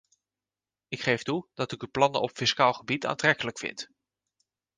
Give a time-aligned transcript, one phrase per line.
[0.87, 3.89] Ik geef toe dat ik uw plannen op fiscaal gebied aantrekkelijk vind.